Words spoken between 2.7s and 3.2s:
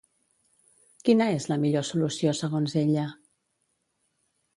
ella?